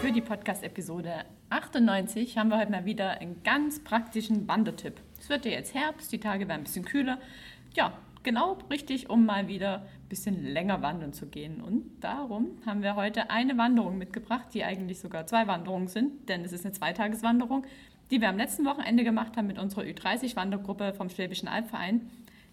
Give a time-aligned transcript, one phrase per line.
[0.00, 4.94] Für die Podcast-Episode 98 haben wir heute mal wieder einen ganz praktischen Wandertipp.
[5.18, 7.18] Es wird ja jetzt Herbst, die Tage werden ein bisschen kühler.
[7.74, 7.92] Ja,
[8.22, 11.60] genau richtig, um mal wieder ein bisschen länger wandern zu gehen.
[11.60, 16.46] Und darum haben wir heute eine Wanderung mitgebracht, die eigentlich sogar zwei Wanderungen sind, denn
[16.46, 17.66] es ist eine Zweitageswanderung,
[18.10, 22.08] die wir am letzten Wochenende gemacht haben mit unserer Ü30-Wandergruppe vom Schwäbischen Albverein.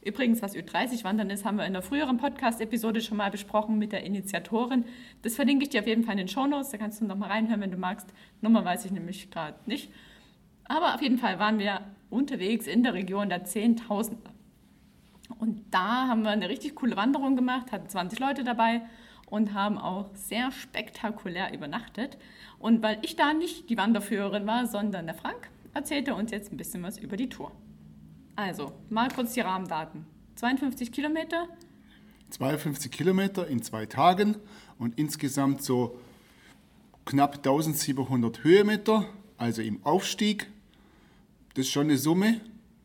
[0.08, 4.06] Übrigens, was Ü30-Wandern ist, haben wir in der früheren Podcast-Episode schon mal besprochen mit der
[4.06, 4.86] Initiatorin.
[5.22, 7.28] Das verlinke ich dir auf jeden Fall in den Shownotes, da kannst du noch mal
[7.28, 8.08] reinhören, wenn du magst.
[8.40, 9.92] Nummer weiß ich nämlich gerade nicht.
[10.64, 14.32] Aber auf jeden Fall waren wir unterwegs in der Region der Zehntausender.
[15.40, 18.84] Und da haben wir eine richtig coole Wanderung gemacht, hatten 20 Leute dabei
[19.30, 22.18] und haben auch sehr spektakulär übernachtet.
[22.60, 26.58] Und weil ich da nicht die Wanderführerin war, sondern der Frank, erzählte uns jetzt ein
[26.58, 27.52] bisschen was über die Tour.
[28.38, 30.06] Also, mal kurz die Rahmendaten.
[30.36, 31.50] 52 Kilometer.
[32.30, 34.38] 52 Kilometer in zwei Tagen
[34.80, 36.00] und insgesamt so
[37.06, 39.06] knapp 1700 Höhenmeter,
[39.38, 40.50] also im Aufstieg.
[41.56, 42.40] Das ist schon eine Summe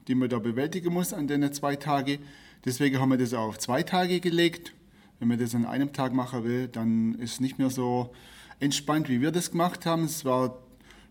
[0.09, 2.19] die man da bewältigen muss an den zwei Tagen.
[2.65, 4.73] Deswegen haben wir das auch auf zwei Tage gelegt.
[5.19, 8.13] Wenn man das an einem Tag machen will, dann ist es nicht mehr so
[8.61, 10.05] entspannt, wie wir das gemacht haben.
[10.05, 10.59] Es war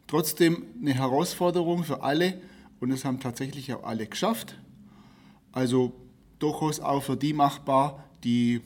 [0.07, 2.41] trotzdem eine Herausforderung für alle
[2.81, 4.57] und es haben tatsächlich auch alle geschafft.
[5.53, 5.93] Also
[6.39, 8.59] durchaus auch für die machbar, die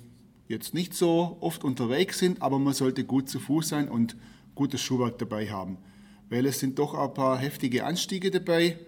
[0.47, 4.15] jetzt nicht so oft unterwegs sind, aber man sollte gut zu Fuß sein und
[4.55, 5.77] gutes Schuhwerk dabei haben.
[6.29, 8.79] Weil es sind doch ein paar heftige Anstiege dabei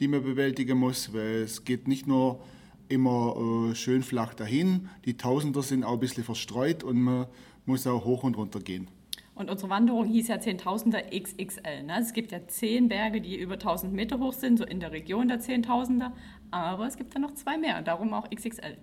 [0.00, 2.40] die man bewältigen muss, weil es geht nicht nur
[2.88, 7.26] immer äh, schön flach dahin, die Tausender sind auch ein bisschen verstreut und man
[7.64, 8.88] muss auch hoch und runter gehen.
[9.34, 11.82] Und unsere Wanderung hieß ja Zehntausender XXL.
[11.82, 11.98] Ne?
[12.00, 15.26] Es gibt ja zehn Berge, die über 1000 Meter hoch sind, so in der Region
[15.26, 16.12] der Zehntausender.
[16.52, 18.76] Aber es gibt dann noch zwei mehr, darum auch XXL.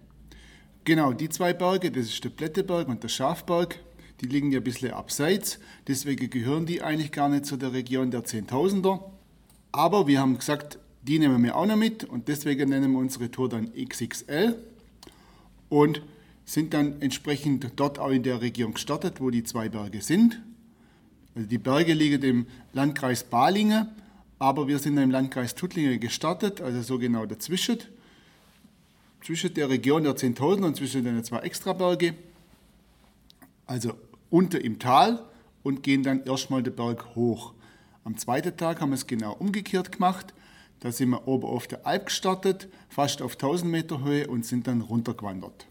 [0.83, 3.79] Genau, die zwei Berge, das ist der Plätteberg und der Schafberg.
[4.19, 8.11] Die liegen ja ein bisschen abseits, deswegen gehören die eigentlich gar nicht zu der Region
[8.11, 9.11] der Zehntausender.
[9.71, 13.31] Aber wir haben gesagt, die nehmen wir auch noch mit und deswegen nennen wir unsere
[13.31, 14.55] Tour dann XXL
[15.69, 16.03] und
[16.45, 20.41] sind dann entsprechend dort auch in der Region gestartet, wo die zwei Berge sind.
[21.35, 23.87] Also die Berge liegen im Landkreis Balingen,
[24.39, 27.77] aber wir sind im Landkreis Tuttlingen gestartet, also so genau dazwischen.
[29.23, 32.15] Zwischen der Region der 10.000 und zwischen den zwei Extraberge.
[33.67, 33.93] Also
[34.29, 35.23] unter im Tal
[35.63, 37.53] und gehen dann erstmal den Berg hoch.
[38.03, 40.33] Am zweiten Tag haben wir es genau umgekehrt gemacht.
[40.79, 44.65] Da sind wir oben auf der Alp gestartet, fast auf 1000 Meter Höhe und sind
[44.65, 45.67] dann runtergewandert.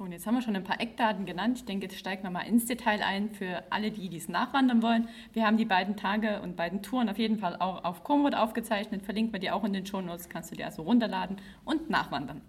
[0.00, 1.58] So, und jetzt haben wir schon ein paar Eckdaten genannt.
[1.58, 5.10] Ich denke, jetzt steigen wir mal ins Detail ein für alle, die dies nachwandern wollen.
[5.34, 9.02] Wir haben die beiden Tage und beiden Touren auf jeden Fall auch auf Komoot aufgezeichnet.
[9.02, 12.40] Verlinken wir dir auch in den Shownotes, kannst du dir also runterladen und nachwandern.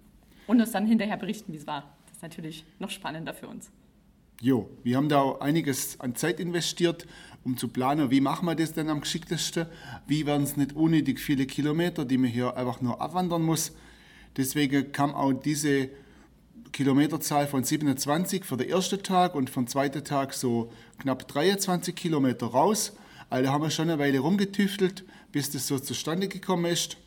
[0.48, 1.94] Und uns dann hinterher berichten, wie es war.
[2.06, 3.70] Das ist natürlich noch spannender für uns.
[4.40, 7.06] Jo, wir haben da auch einiges an Zeit investiert,
[7.44, 9.66] um zu planen, wie machen wir das denn am geschicktesten,
[10.08, 13.76] wie werden es nicht unnötig viele Kilometer, die man hier einfach nur abwandern muss.
[14.38, 15.90] Deswegen kam auch diese
[16.72, 22.48] Kilometerzahl von 27 für den ersten Tag und vom zweiten Tag so knapp 23 Kilometer
[22.48, 22.94] raus.
[23.30, 26.98] Also haben wir schon eine Weile rumgetüftelt, bis das so zustande gekommen ist.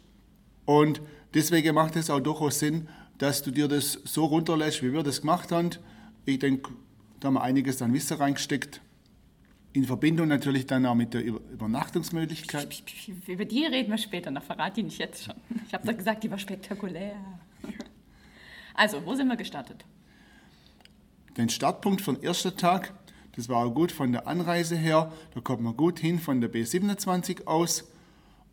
[0.65, 1.01] Und
[1.35, 2.89] deswegen macht es auch durchaus Sinn,
[3.19, 5.71] dass du dir das so runterlässt, wie wir das gemacht haben.
[6.25, 6.71] Ich denke,
[7.21, 8.81] da haben wir einiges an Wissen reingesteckt.
[9.73, 12.83] In Verbindung natürlich dann auch mit der Übernachtungsmöglichkeit.
[13.27, 15.35] Über die reden wir später noch, verrate ich nicht jetzt schon.
[15.67, 17.17] Ich habe doch gesagt, die war spektakulär.
[18.75, 19.85] Also, wo sind wir gestartet?
[21.37, 22.93] Den Startpunkt von ersten Tag,
[23.37, 25.13] das war auch gut von der Anreise her.
[25.35, 27.85] Da kommt man gut hin von der B27 aus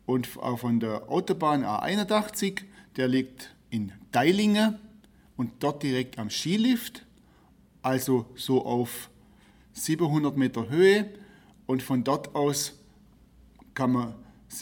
[0.06, 2.62] und auch von der Autobahn A81.
[2.96, 4.78] Der liegt in Deilingen
[5.36, 7.04] und dort direkt am Skilift
[7.82, 9.10] also so auf
[9.72, 11.10] 700 Meter Höhe
[11.66, 12.78] und von dort aus
[13.74, 14.14] kann man,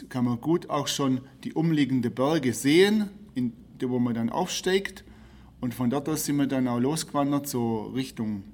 [0.09, 3.53] kann man gut auch schon die umliegenden Berge sehen, in,
[3.83, 5.05] wo man dann aufsteigt.
[5.61, 8.45] Und von dort aus sind wir dann auch losgewandert, so Richtung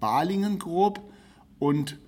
[0.00, 1.00] Balingen grob
[1.58, 1.98] und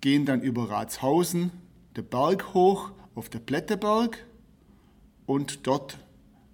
[0.00, 1.50] gehen dann über Ratshausen
[1.96, 4.24] den Berg hoch auf der Plätteberg
[5.26, 5.98] und dort,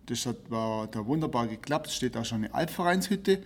[0.06, 3.42] das hat war da wunderbar geklappt, steht auch schon eine Albvereinshütte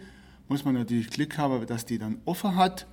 [0.48, 2.86] muss man natürlich Glück haben, dass die dann offen hat.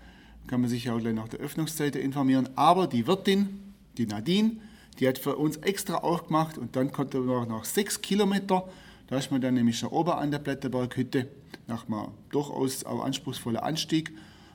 [0.47, 2.49] Kann man sich ja auch gleich nach der Öffnungszeit informieren.
[2.55, 4.57] Aber die Wirtin, die Nadine,
[4.99, 8.67] Die hat für uns extra aufgemacht und dann konnte man nach sechs Kilometer,
[9.11, 11.27] da ist man dann nämlich schon oben an der Blätterberghütte,
[11.67, 14.13] nach einem durchaus auch anspruchsvollen Anstieg,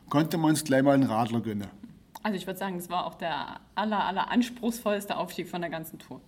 [0.09, 1.69] konnte man uns gleich mal einen Radler gönnen.
[2.23, 5.99] Also ich würde sagen, es war auch der aller, aller anspruchsvollste Aufstieg von der ganzen
[5.99, 6.23] Tour.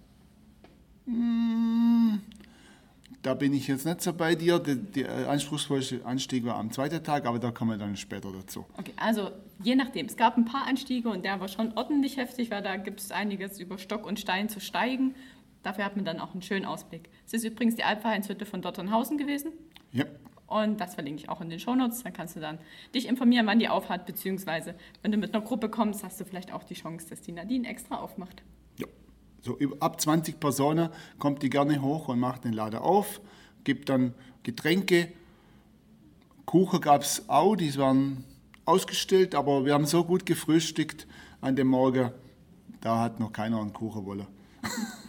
[1.06, 2.19] Mmh,
[3.22, 4.58] da bin ich jetzt nicht so bei dir.
[4.58, 8.66] Der, der anspruchsvollste Anstieg war am zweiten Tag, aber da kommen wir dann später dazu.
[8.76, 9.30] Okay, also
[9.62, 10.04] je nachdem.
[10.04, 13.10] Es gab ein paar Anstiege und der war schon ordentlich heftig, weil da gibt es
[13.10, 15.14] einiges über Stock und Stein zu steigen.
[15.62, 17.08] Dafür hat man dann auch einen schönen Ausblick.
[17.26, 19.52] Es ist übrigens die Alpvereinshütte von Dotternhausen gewesen.
[19.93, 20.05] Ja.
[20.46, 22.02] Und das verlinke ich auch in den Shownotes.
[22.02, 22.58] Dann kannst du dann
[22.94, 26.52] dich informieren, wann die aufhat, beziehungsweise wenn du mit einer Gruppe kommst, hast du vielleicht
[26.52, 28.43] auch die Chance, dass die Nadine extra aufmacht.
[28.78, 28.87] Ja.
[29.43, 30.88] So ab 20 Personen
[31.19, 33.20] kommt die gerne hoch und macht den Laden auf,
[33.64, 35.12] gibt dann Getränke.
[36.46, 38.25] Kuchen gab es auch, die waren
[38.64, 41.06] ausgestellt, aber wir haben so gut gefrühstückt
[41.43, 42.11] an dem Morgen,
[42.81, 44.26] da hat noch keiner einen Kuchen wollen.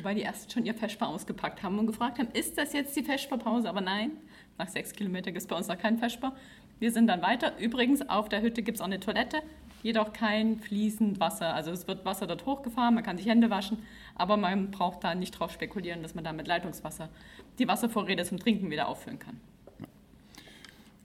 [0.00, 3.02] Wobei die erst schon ihr Feschbar ausgepackt haben und gefragt haben, ist das jetzt die
[3.02, 3.68] Feschbarpause?
[3.68, 4.12] Aber nein,
[4.56, 6.34] nach sechs Kilometern gibt es bei uns noch kein Feschbar.
[6.78, 7.58] Wir sind dann weiter.
[7.58, 9.42] Übrigens, auf der Hütte gibt es auch eine Toilette,
[9.82, 11.52] jedoch kein fließend Wasser.
[11.52, 13.76] Also es wird Wasser dort hochgefahren, man kann sich Hände waschen,
[14.14, 17.10] aber man braucht da nicht drauf spekulieren, dass man da mit Leitungswasser
[17.58, 19.38] die Wasservorräte zum Trinken wieder auffüllen kann.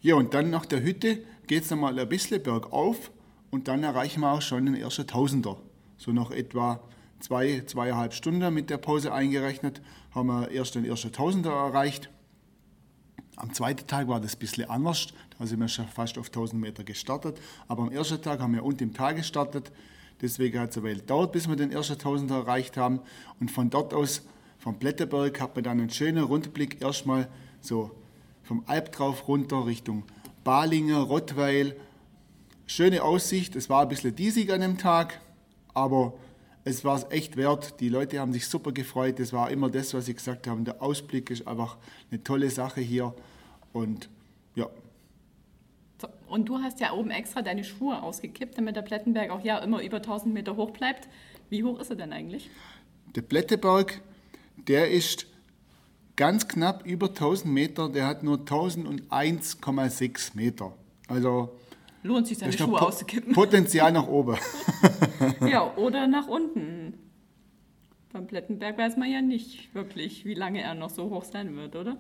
[0.02, 3.12] Ja, und dann nach der Hütte geht es nochmal ein bisschen bergauf
[3.52, 5.58] und dann erreichen wir auch schon den ersten Tausender.
[5.98, 6.80] So nach etwa
[7.20, 9.82] zwei, zweieinhalb Stunden mit der Pause eingerechnet,
[10.12, 12.10] haben wir erst den ersten Tausender erreicht.
[13.36, 15.08] Am zweiten Tag war das ein bisschen anders,
[15.38, 17.40] da sind wir schon fast auf 1000 Meter gestartet.
[17.68, 19.72] Aber am ersten Tag haben wir unten im Tal gestartet,
[20.22, 23.02] deswegen hat es eine Weile gedauert, bis wir den ersten Tausender erreicht haben.
[23.40, 24.22] Und von dort aus,
[24.58, 27.28] vom Blätterberg, hat man dann einen schönen Rundblick erstmal
[27.60, 27.92] so
[28.44, 30.04] vom Alp drauf runter Richtung
[30.46, 31.76] Balingen, Rottweil.
[32.68, 35.20] Schöne Aussicht, es war ein bisschen diesig an dem Tag,
[35.74, 36.14] aber
[36.66, 37.80] es war es echt wert.
[37.80, 39.20] Die Leute haben sich super gefreut.
[39.20, 40.66] Das war immer das, was sie gesagt haben.
[40.66, 41.78] Der Ausblick ist einfach
[42.12, 43.14] eine tolle Sache hier.
[43.72, 44.10] Und
[44.56, 44.68] ja.
[46.02, 49.60] So, und du hast ja oben extra deine Schuhe ausgekippt, damit der Plettenberg auch ja
[49.60, 51.08] immer über 1000 Meter hoch bleibt.
[51.52, 52.50] Wie hoch ist er denn eigentlich?
[53.16, 54.02] Der Plettenberg,
[54.68, 55.28] der ist
[56.16, 57.90] ganz knapp über 1000 Meter.
[57.90, 60.74] Der hat nur 1001,6 Meter.
[61.08, 61.56] Also
[62.06, 63.34] lohnt sich seine Schuhe po auszukippen.
[63.34, 64.38] Potenzial nach oben.
[65.48, 66.94] ja, oder nach unten.
[68.14, 71.76] Beim Plettenberg weiß man ja nicht wirklich, wie lange er noch so hoch sein wird,
[71.76, 71.98] oder?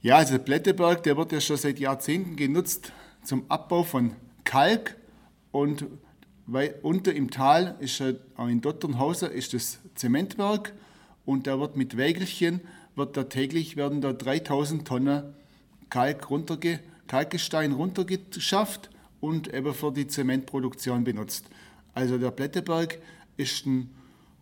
[0.00, 4.12] Ja, also der Plettenberg, der wird ja schon seit Jahrzehnten genutzt zum Abbau von
[4.44, 4.96] Kalk
[5.52, 5.84] und
[6.46, 8.02] weil unter im Tal ist
[8.36, 10.72] auch in Dotternhausen ist das Zementwerk
[11.26, 12.60] und da wird mit Wägelchen
[12.96, 15.34] wird da täglich werden da 3000 Tonnen
[15.90, 18.88] Kalk runterge Kalkgestein runtergeschafft
[19.20, 21.44] und eben für die Zementproduktion benutzt.
[21.92, 22.98] Also der Pletteberg
[23.36, 23.90] ist ein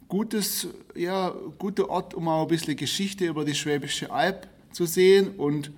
[0.06, 5.30] gutes, ja, guter Ort, um auch ein bisschen Geschichte über die Schwäbische Alb zu sehen
[5.38, 5.70] und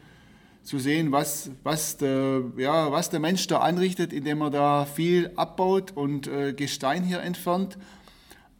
[0.64, 5.30] zu sehen, was, was, der, ja, was der Mensch da anrichtet, indem er da viel
[5.36, 7.78] abbaut und äh, Gestein hier entfernt.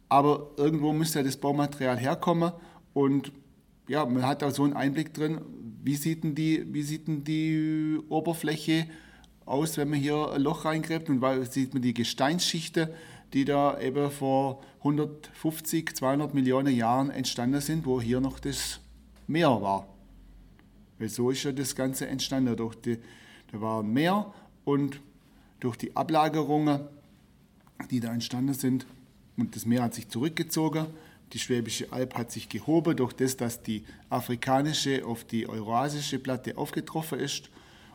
[0.07, 2.53] Aber irgendwo muss ja das Baumaterial herkommen
[2.93, 3.33] und
[3.87, 5.41] ja, man hat da so einen Einblick drin,
[5.83, 8.87] wie sieht denn die, wie sieht denn die Oberfläche
[9.45, 12.89] aus, wenn man hier ein Loch reingräbt und sieht man die Gesteinsschichten,
[13.33, 18.79] die da eben vor 150, 200 Millionen Jahren entstanden sind, wo hier noch das
[19.27, 19.87] Meer war.
[20.99, 22.55] Weil so ist ja das Ganze entstanden.
[22.55, 22.97] Durch die,
[23.51, 24.33] da war ein Meer
[24.65, 24.99] und
[25.59, 26.81] durch die Ablagerungen,
[27.89, 28.85] die da entstanden sind,
[29.37, 30.87] und das Meer hat sich zurückgezogen,
[31.33, 36.57] die Schwäbische Alb hat sich gehoben durch das, dass die afrikanische auf die eurasische Platte
[36.57, 37.49] aufgetroffen ist.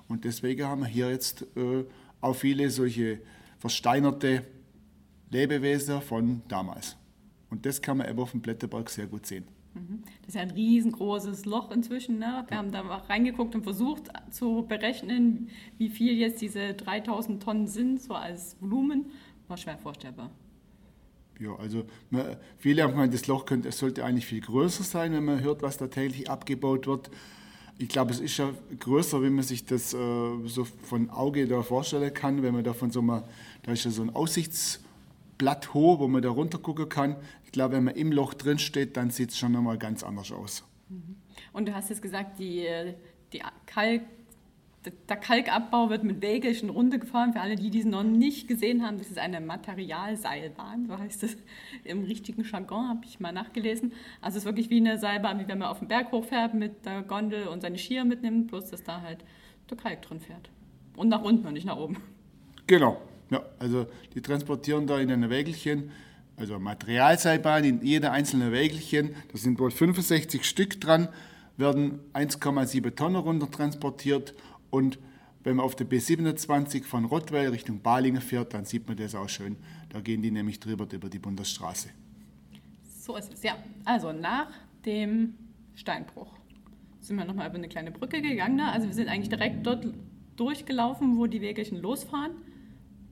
[0.08, 1.84] Und deswegen haben wir hier jetzt äh,
[2.20, 3.20] auch viele solche
[3.58, 4.44] versteinerte
[5.30, 6.96] Lebewesen von damals.
[7.50, 9.44] Und das kann man eben auf dem Blätterberg sehr gut sehen.
[9.74, 10.02] Mhm.
[10.20, 12.18] Das ist ja ein riesengroßes Loch inzwischen.
[12.18, 12.44] Ne?
[12.48, 18.00] Wir haben da reingeguckt und versucht zu berechnen, wie viel jetzt diese 3000 Tonnen sind,
[18.00, 19.10] so als Volumen.
[19.48, 20.30] War schwer vorstellbar.
[21.38, 25.12] Ja, also man, viele haben gemeint, das Loch könnte, es sollte eigentlich viel größer sein,
[25.12, 27.10] wenn man hört, was da täglich abgebaut wird.
[27.78, 29.96] Ich glaube, es ist ja größer, wenn man sich das äh,
[30.46, 33.22] so von Auge da vorstellen kann, wenn man da von so einem,
[33.62, 37.16] da ist ja so ein Aussichtsblatt hoch, wo man da runter gucken kann.
[37.44, 40.32] Ich glaube, wenn man im Loch drin steht, dann sieht es schon nochmal ganz anders
[40.32, 40.64] aus.
[40.88, 41.16] Mhm.
[41.52, 42.66] Und du hast jetzt gesagt, die,
[43.32, 44.02] die Kalk,
[45.08, 47.32] der Kalkabbau wird mit Wägelchen runtergefahren.
[47.32, 51.36] Für alle, die diesen noch nicht gesehen haben, das ist eine Materialseilbahn, so heißt es
[51.84, 53.92] im richtigen Jargon, habe ich mal nachgelesen.
[54.20, 56.84] Also es ist wirklich wie eine Seilbahn, wie wenn man auf den Berg hochfährt mit
[56.84, 59.24] der Gondel und seine Skier mitnimmt, bloß dass da halt
[59.70, 60.50] der Kalk drin fährt.
[60.96, 61.96] Und nach unten und nicht nach oben.
[62.66, 63.00] Genau,
[63.30, 65.90] ja, also die transportieren da in ein Wägelchen
[66.36, 71.08] also Materialseilbahn in jeder einzelnen Wägelchen, da sind wohl 65 Stück dran,
[71.56, 74.34] werden 1,7 Tonnen runter transportiert
[74.70, 74.98] und
[75.46, 79.28] wenn man auf der B27 von Rottweil Richtung Balingen fährt, dann sieht man das auch
[79.28, 79.56] schön.
[79.90, 81.90] Da gehen die nämlich drüber über die Bundesstraße.
[82.82, 83.56] So ist es, ja.
[83.84, 84.50] Also nach
[84.84, 85.34] dem
[85.76, 86.34] Steinbruch
[87.00, 88.56] sind wir nochmal über eine kleine Brücke gegangen.
[88.56, 88.72] Ne?
[88.72, 89.86] Also wir sind eigentlich direkt dort
[90.34, 92.32] durchgelaufen, wo die Wägelchen losfahren.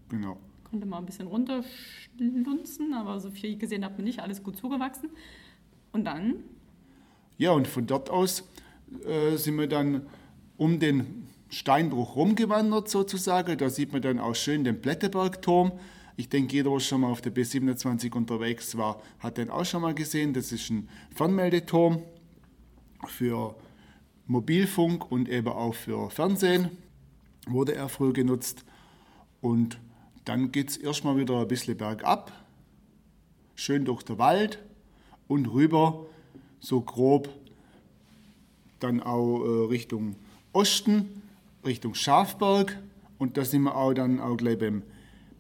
[0.09, 0.37] Genau.
[0.65, 5.11] Konnte mal ein bisschen runterschlunzen, aber so viel gesehen hat man nicht, alles gut zugewachsen.
[5.93, 6.43] Und dann?
[7.39, 8.49] Ja, und von dort aus
[9.07, 10.07] äh, sind wir dann
[10.57, 11.24] um den
[11.55, 13.57] Steinbruch rumgewandert sozusagen.
[13.59, 15.73] Da sieht man dann auch schön den Plettebergturm.
[16.17, 19.83] Ich denke, jeder, der schon mal auf der B27 unterwegs war, hat den auch schon
[19.83, 20.33] mal gesehen.
[20.33, 22.03] Das ist ein Fernmeldeturm
[23.07, 23.55] für
[24.27, 26.71] Mobilfunk und eben auch für Fernsehen.
[27.47, 28.65] Wurde er früher genutzt.
[29.41, 29.79] Und
[30.25, 32.33] dann geht es erstmal wieder ein bisschen bergab,
[33.55, 34.59] schön durch den Wald
[35.29, 36.07] und rüber,
[36.61, 37.29] so grob,
[38.81, 40.17] dann auch äh, Richtung
[40.53, 41.23] Osten,
[41.67, 42.79] Richtung Schafberg.
[43.19, 44.83] Und da sind wir auch dann auch gleich beim,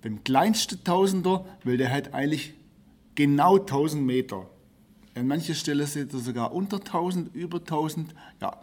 [0.02, 2.54] beim kleinsten Tausender, weil der hat eigentlich
[3.14, 4.46] genau 1000 Meter.
[5.14, 8.14] An manchen Stellen seht ihr sogar unter 1000, über 1000.
[8.40, 8.60] Ja.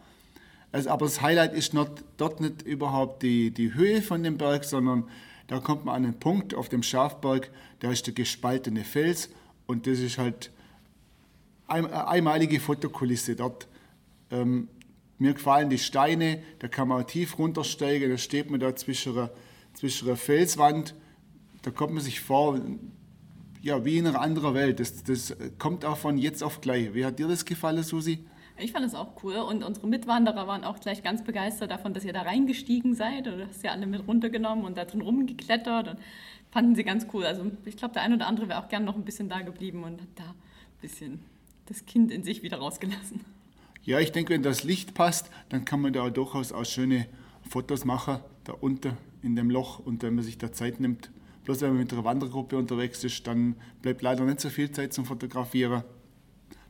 [0.72, 4.64] Also, aber das Highlight ist not, dort nicht überhaupt die, die Höhe von dem Berg,
[4.64, 5.06] sondern
[5.48, 9.30] da kommt man an einen Punkt auf dem Schafberg, da ist der gespaltene Fels
[9.66, 10.52] und das ist halt
[11.68, 13.68] eine einmalige Fotokulisse dort.
[14.30, 14.70] Ähm,
[15.22, 19.30] mir gefallen die Steine, da kann man tief runtersteigen, da steht man da zwischen einer,
[19.74, 20.96] zwischen einer Felswand,
[21.62, 22.60] da kommt man sich vor,
[23.62, 24.80] ja, wie in einer anderen Welt.
[24.80, 26.96] Das, das kommt auch von jetzt auf gleich.
[26.96, 28.26] Wie hat dir das gefallen, Susi?
[28.58, 32.04] Ich fand es auch cool und unsere Mitwanderer waren auch gleich ganz begeistert davon, dass
[32.04, 36.00] ihr da reingestiegen seid und hast ja alle mit runtergenommen und da drin rumgeklettert und
[36.50, 37.26] fanden sie ganz cool.
[37.26, 39.84] Also ich glaube, der ein oder andere wäre auch gern noch ein bisschen da geblieben
[39.84, 41.20] und hat da ein bisschen
[41.68, 43.22] das Kind in sich wieder rausgelassen.
[43.84, 47.08] Ja, ich denke, wenn das Licht passt, dann kann man da durchaus auch schöne
[47.50, 51.10] Fotos machen, da unten in dem Loch und wenn man sich da Zeit nimmt.
[51.46, 54.94] Bloß wenn man mit einer Wandergruppe unterwegs ist, dann bleibt leider nicht so viel Zeit
[54.94, 55.84] zum Fotografieren.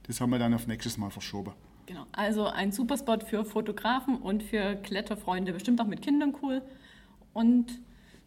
[0.03, 1.51] Das haben wir dann auf nächstes Mal verschoben.
[1.85, 6.61] Genau, also ein super Spot für Fotografen und für Kletterfreunde, bestimmt auch mit Kindern cool.
[7.33, 7.81] Und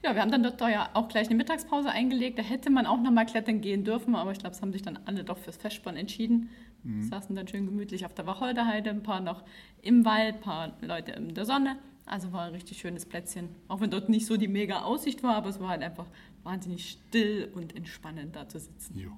[0.05, 2.39] ja, wir haben dann dort ja auch gleich eine Mittagspause eingelegt.
[2.39, 4.99] Da hätte man auch nochmal klettern gehen dürfen, aber ich glaube, es haben sich dann
[5.07, 6.51] alle doch fürs Festspann entschieden.
[6.85, 7.03] Mhm.
[7.03, 9.43] Saßen dann schön gemütlich auf der Wacholderheide, ein paar noch
[9.83, 11.77] im Wald, ein paar Leute in der Sonne.
[12.07, 13.49] Also war ein richtig schönes Plätzchen.
[13.67, 16.07] Auch wenn dort nicht so die mega Aussicht war, aber es war halt einfach
[16.43, 18.99] wahnsinnig still und entspannend da zu sitzen.
[18.99, 19.11] Jo.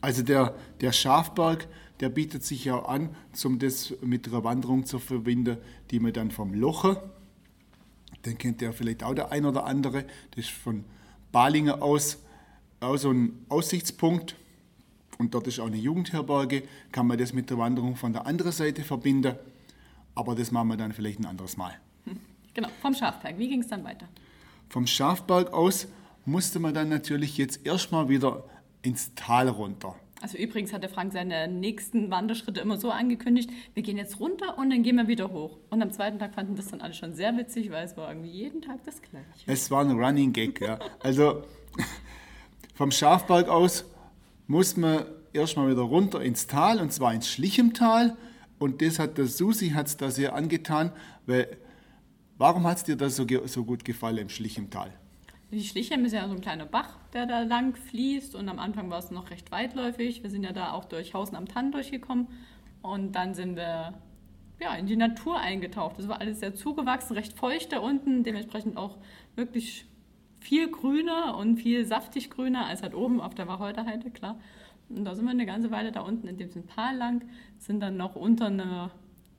[0.00, 1.68] Also der, der Schafberg,
[2.00, 3.10] der bietet sich ja an,
[3.44, 5.58] um das mit einer Wanderung zu verbinden,
[5.90, 7.02] die man dann vom Loche,
[8.24, 10.84] den kennt ja vielleicht auch der ein oder andere, das ist von
[11.32, 12.18] Balingen aus
[12.80, 14.36] auch so ein Aussichtspunkt
[15.18, 18.52] und dort ist auch eine Jugendherberge, kann man das mit der Wanderung von der anderen
[18.52, 19.34] Seite verbinden,
[20.14, 21.74] aber das machen wir dann vielleicht ein anderes Mal.
[22.54, 24.08] Genau, vom Schafberg, wie ging es dann weiter?
[24.68, 25.86] Vom Schafberg aus
[26.24, 28.42] musste man dann natürlich jetzt erstmal wieder
[28.82, 29.94] ins Tal runter.
[30.20, 34.58] Also übrigens hat der Frank seine nächsten Wanderschritte immer so angekündigt, wir gehen jetzt runter
[34.58, 35.58] und dann gehen wir wieder hoch.
[35.70, 38.30] Und am zweiten Tag fanden das dann alle schon sehr witzig, weil es war irgendwie
[38.30, 39.26] jeden Tag das gleiche.
[39.46, 40.78] Es war ein Running Gag, ja.
[41.00, 41.44] Also
[42.74, 43.84] vom Schafberg aus
[44.48, 48.16] muss man erstmal wieder runter ins Tal und zwar ins Schlichemtal.
[48.58, 50.90] Und das hat der Susi hat's da sehr angetan,
[51.26, 51.58] weil
[52.38, 54.92] warum hat es dir das so, so gut gefallen im Schlichemtal?
[55.52, 58.90] Die Schlichem ist ja so ein kleiner Bach, der da lang fließt und am Anfang
[58.90, 60.22] war es noch recht weitläufig.
[60.22, 62.26] Wir sind ja da auch durch Hausen am Tann durchgekommen
[62.82, 63.94] und dann sind wir
[64.60, 65.98] ja, in die Natur eingetaucht.
[65.98, 68.98] Das war alles sehr zugewachsen, recht feucht da unten, dementsprechend auch
[69.36, 69.86] wirklich
[70.40, 74.38] viel grüner und viel saftig grüner als halt oben auf der Wacholderheide, klar.
[74.88, 77.22] Und da sind wir eine ganze Weile da unten in dem Tal lang,
[77.58, 78.90] sind dann noch unter einer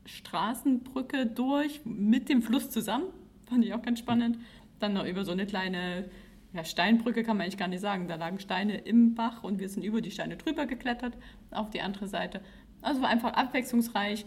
[0.05, 3.05] Straßenbrücke durch mit dem Fluss zusammen.
[3.47, 4.37] Fand ich auch ganz spannend
[4.79, 6.09] dann noch über so eine kleine
[6.53, 8.07] ja, Steinbrücke kann man eigentlich gar nicht sagen.
[8.07, 11.15] Da lagen Steine im Bach und wir sind über die Steine drüber geklettert
[11.51, 12.41] auf die andere Seite.
[12.81, 14.25] Also war einfach abwechslungsreich,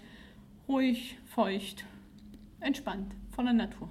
[0.68, 1.84] ruhig, feucht,
[2.60, 3.88] entspannt, voller Natur.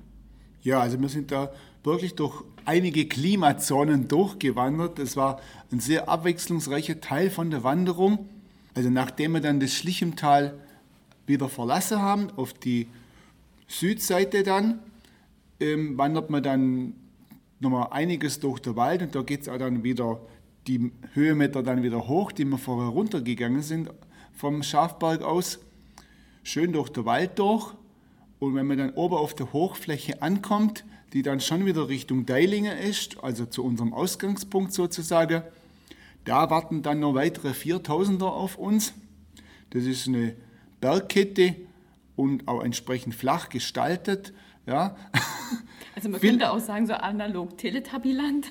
[0.64, 1.52] Ja, also wir sind da
[1.84, 5.00] wirklich durch einige Klimazonen durchgewandert.
[5.00, 5.40] Es war
[5.72, 8.30] ein sehr abwechslungsreicher Teil von der Wanderung.
[8.76, 10.54] Also nachdem wir dann das Schlichemtal
[11.26, 12.88] wieder verlassen haben, auf die
[13.68, 14.80] Südseite dann,
[15.60, 16.94] ähm, wandert man dann
[17.60, 20.20] nochmal einiges durch den Wald und da geht es auch dann wieder
[20.68, 23.90] die Höhenmeter dann wieder hoch, die wir vorher runtergegangen sind
[24.34, 25.60] vom Schafberg aus.
[26.44, 27.74] Schön durch den Wald durch
[28.42, 30.84] und wenn man dann oben auf der Hochfläche ankommt,
[31.14, 35.44] die dann schon wieder Richtung Deilingen ist, also zu unserem Ausgangspunkt sozusagen,
[36.26, 38.94] Da warten dann noch weitere 4000er auf uns.
[39.70, 40.36] Das ist eine
[40.80, 41.56] Bergkette
[42.16, 44.34] und auch entsprechend flach gestaltet.
[44.66, 44.98] Ja.
[45.94, 48.48] Also man könnte auch sagen, so analog Teletabiland.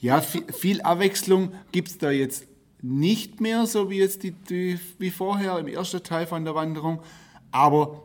[0.00, 2.48] Ja, viel, viel Abwechslung gibt es da jetzt
[2.82, 7.00] nicht mehr, so wie jetzt die, die, wie vorher im ersten Teil von der Wanderung.
[7.52, 8.02] Aber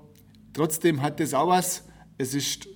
[0.54, 1.88] trotzdem hat das auch was.
[2.18, 2.68] Es ist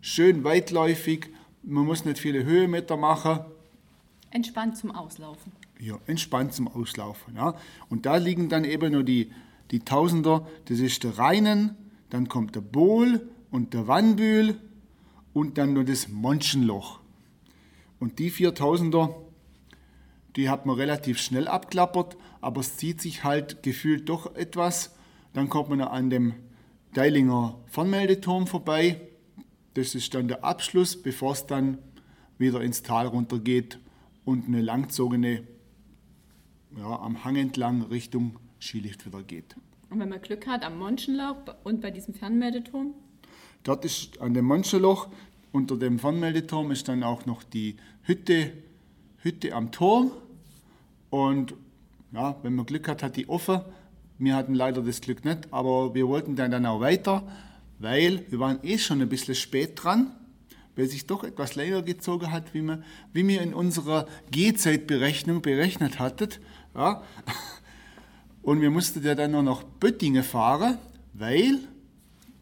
[0.00, 1.28] schön weitläufig,
[1.62, 3.40] man muss nicht viele Höhenmeter machen.
[4.30, 5.52] Entspannt zum Auslaufen.
[5.78, 7.36] Ja, entspannt zum Auslaufen.
[7.36, 7.54] Ja.
[7.88, 9.32] Und da liegen dann eben nur die,
[9.70, 11.76] die Tausender, das ist der Rheinen,
[12.10, 14.58] dann kommt der Bohl und der Wannbühl
[15.32, 17.00] und dann nur das Monschenloch.
[17.98, 19.14] Und die 4000er,
[20.36, 24.94] die hat man relativ schnell abklappert, aber es zieht sich halt gefühlt doch etwas.
[25.32, 26.34] Dann kommt man an dem
[26.94, 29.00] Deilinger Fernmeldeturm vorbei.
[29.74, 31.78] Das ist dann der Abschluss, bevor es dann
[32.38, 33.78] wieder ins Tal runtergeht
[34.24, 35.44] und eine langzogene
[36.76, 39.56] ja, am Hang entlang Richtung Skilift wieder geht.
[39.88, 42.94] Und wenn man Glück hat, am Monschenloch und bei diesem Fernmeldeturm?
[43.62, 45.08] Dort ist an dem Monschenloch,
[45.52, 48.52] unter dem Fernmeldeturm, ist dann auch noch die Hütte,
[49.18, 50.12] Hütte am Turm.
[51.10, 51.54] Und
[52.12, 53.60] ja, wenn man Glück hat, hat die offen.
[54.20, 57.26] Wir hatten leider das Glück nicht, aber wir wollten dann, dann auch weiter,
[57.78, 60.12] weil wir waren eh schon ein bisschen spät dran,
[60.76, 62.82] weil sich doch etwas länger gezogen hat, wie wir,
[63.14, 66.28] wie wir in unserer Gehzeitberechnung berechnet hatten.
[66.74, 67.02] Ja.
[68.42, 70.76] Und wir mussten ja dann noch Böttingen fahren,
[71.14, 71.58] weil...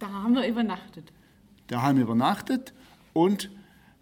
[0.01, 1.13] Da haben wir übernachtet.
[1.69, 2.73] Da haben wir übernachtet
[3.13, 3.51] und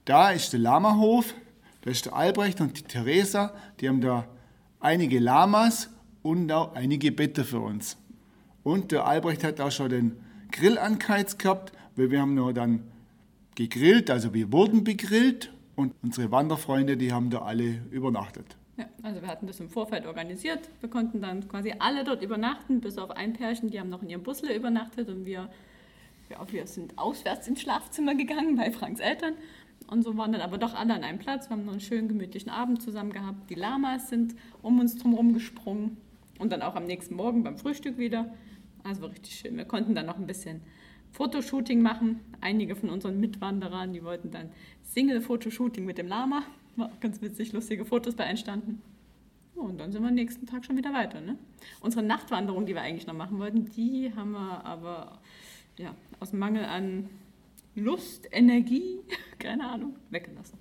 [0.05, 1.35] da ist der Lamahof,
[1.81, 4.27] da ist der Albrecht und die Theresa, die haben da
[4.79, 5.89] einige Lamas
[6.27, 7.97] und auch einige Betten für uns.
[8.65, 10.17] Und der Albrecht hat auch schon den
[10.51, 12.83] Grill angeheizt gehabt, weil wir haben noch dann
[13.55, 18.57] gegrillt, also wir wurden begrillt und unsere Wanderfreunde, die haben da alle übernachtet.
[18.77, 20.69] Ja, also wir hatten das im Vorfeld organisiert.
[20.81, 24.11] Wir konnten dann quasi alle dort übernachten, bis auf ein Pärchen, die haben noch in
[24.11, 25.49] ihrem Busle übernachtet und wir,
[26.29, 29.35] ja, wir sind auswärts ins Schlafzimmer gegangen bei Franks Eltern.
[29.87, 31.49] Und so waren dann aber doch alle an einem Platz.
[31.49, 33.49] Wir haben noch einen schönen gemütlichen Abend zusammen gehabt.
[33.49, 35.99] Die Lamas sind um uns drum gesprungen
[36.39, 38.35] und dann auch am nächsten Morgen beim Frühstück wieder.
[38.85, 39.57] Also war richtig schön.
[39.57, 40.61] Wir konnten dann noch ein bisschen
[41.13, 42.21] Fotoshooting machen.
[42.41, 44.51] Einige von unseren Mitwanderern, die wollten dann
[44.83, 46.43] Single-Fotoshooting mit dem Lama.
[46.77, 48.83] War auch ganz witzig, lustige Fotos bei entstanden.
[49.55, 51.21] und dann sind wir am nächsten Tag schon wieder weiter.
[51.21, 51.39] Ne?
[51.81, 55.19] Unsere Nachtwanderung, die wir eigentlich noch machen wollten, die haben wir aber
[55.79, 57.09] ja, aus Mangel an
[57.75, 59.01] Lust, Energie,
[59.39, 60.59] keine Ahnung, weggelassen.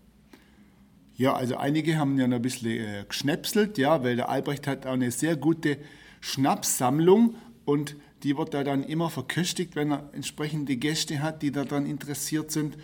[1.18, 4.86] Ja, also einige haben ja noch ein bisschen äh, geschnäpselt, ja, weil der Albrecht hat
[4.86, 5.78] auch eine sehr gute
[6.20, 11.86] Schnapssammlung und die wird da dann immer verköstigt, wenn er entsprechende Gäste hat, die daran
[11.86, 12.78] interessiert sind.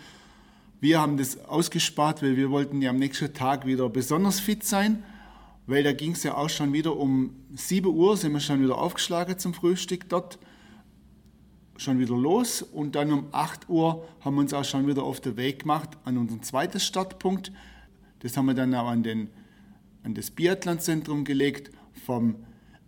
[0.80, 5.04] Wir haben das ausgespart, weil wir wollten ja am nächsten Tag wieder besonders fit sein,
[5.66, 8.78] weil da ging es ja auch schon wieder um 7 Uhr, sind wir schon wieder
[8.78, 10.38] aufgeschlagen zum Frühstück dort,
[11.76, 15.20] schon wieder los und dann um 8 Uhr haben wir uns auch schon wieder auf
[15.20, 17.52] den Weg gemacht an unseren zweiten Startpunkt.
[18.22, 19.28] Das haben wir dann auch an, den,
[20.04, 21.72] an das Biathlonzentrum gelegt
[22.06, 22.36] vom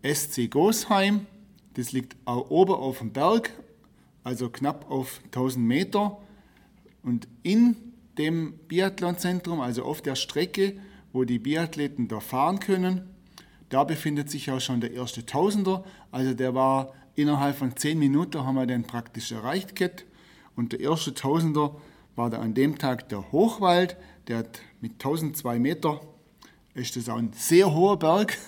[0.04, 1.26] SC Gosheim.
[1.74, 3.50] Das liegt auch oben auf dem Berg,
[4.22, 6.18] also knapp auf 1000 Meter.
[7.02, 7.76] Und in
[8.16, 10.78] dem Biathlonzentrum, also auf der Strecke,
[11.12, 13.02] wo die Biathleten da fahren können,
[13.70, 15.84] da befindet sich auch schon der erste Tausender.
[16.12, 19.74] Also der war innerhalb von 10 Minuten, haben wir den praktisch erreicht.
[19.74, 20.04] Gehabt.
[20.54, 21.74] Und der erste Tausender
[22.14, 23.96] war da an dem Tag der Hochwald.
[24.28, 26.00] Der hat mit 1002 Meter,
[26.74, 28.38] ist das auch ein sehr hoher Berg.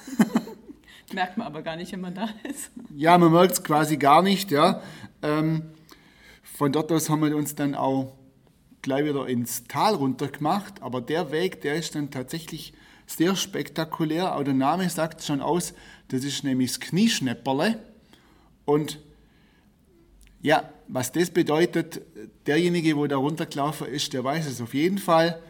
[1.12, 2.70] Merkt man aber gar nicht, wenn man da ist.
[2.94, 4.50] Ja, man merkt es quasi gar nicht.
[4.50, 4.82] Ja.
[5.22, 5.62] Ähm,
[6.42, 8.16] von dort aus haben wir uns dann auch
[8.82, 10.82] gleich wieder ins Tal runter gemacht.
[10.82, 12.72] Aber der Weg, der ist dann tatsächlich
[13.06, 14.34] sehr spektakulär.
[14.34, 15.74] Auch der Name sagt schon aus,
[16.08, 17.78] das ist nämlich das Knieschnepperle.
[18.64, 18.98] Und
[20.42, 22.00] ja, was das bedeutet,
[22.46, 25.40] derjenige, wo da runtergelaufen ist, der weiß es auf jeden Fall.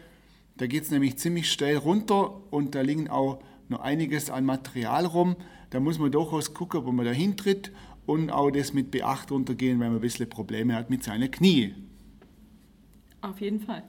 [0.57, 3.39] Da geht es nämlich ziemlich steil runter und da liegen auch
[3.69, 5.35] noch einiges an Material rum.
[5.69, 7.71] Da muss man durchaus gucken, wo man da hintritt
[8.05, 11.75] und auch das mit Beacht runtergehen, wenn man ein bisschen Probleme hat mit seinen Knie.
[13.21, 13.83] Auf jeden Fall.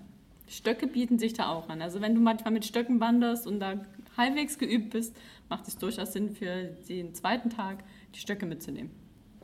[0.48, 1.82] Stöcke bieten sich da auch an.
[1.82, 3.80] Also wenn du manchmal mit Stöcken wanderst und da
[4.16, 5.16] halbwegs geübt bist,
[5.48, 8.90] macht es durchaus Sinn für den zweiten Tag die Stöcke mitzunehmen.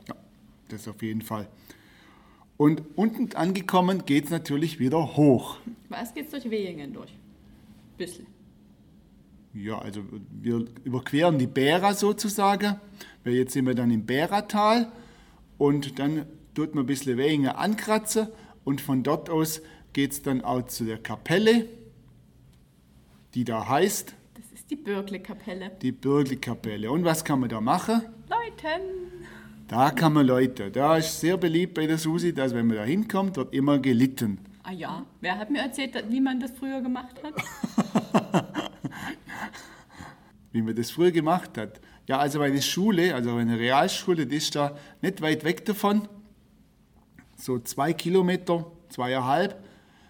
[0.07, 0.15] Ja,
[0.69, 1.47] das auf jeden Fall.
[2.57, 5.57] Und unten angekommen geht es natürlich wieder hoch.
[5.89, 7.13] Was geht es durch Wehingen durch?
[7.97, 8.27] Bisschen.
[9.53, 12.79] Ja, also wir überqueren die Bära sozusagen,
[13.23, 14.91] jetzt sind wir dann im Bäratal
[15.57, 18.27] und dann tut man ein bisschen Wehingen ankratzen
[18.65, 19.61] und von dort aus
[19.93, 21.67] geht es dann auch zu der Kapelle,
[23.33, 24.13] die da heißt.
[24.33, 25.71] Das ist die Bürgle-Kapelle.
[25.81, 26.91] Die Bürgle-Kapelle.
[26.91, 28.01] Und was kann man da machen?
[28.29, 28.81] Leuten.
[29.67, 30.69] Da kann man Leute.
[30.69, 34.39] Da ist sehr beliebt bei der Susi, dass wenn man da hinkommt, wird immer gelitten.
[34.63, 37.33] Ah ja, wer hat mir erzählt, wie man das früher gemacht hat?
[40.51, 41.81] wie man das früher gemacht hat.
[42.07, 46.07] Ja, also meine Schule, also meine Realschule, die ist da nicht weit weg davon.
[47.35, 49.63] So zwei Kilometer, zweieinhalb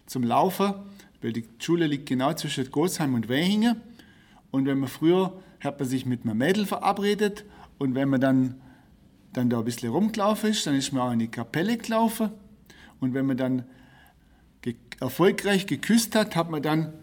[0.06, 0.74] zum Laufen,
[1.22, 3.82] weil die Schule liegt genau zwischen Gosheim und Wehingen.
[4.52, 7.46] Und wenn man früher, hat man sich mit einem Mädel verabredet
[7.78, 8.62] und wenn man dann,
[9.36, 12.32] dann da ein bisschen rumgelaufen ist, dann ist man auch in die Kapelle gelaufen.
[13.00, 13.66] Und wenn man dann
[14.62, 16.94] ge erfolgreich geküsst hat, hat man dann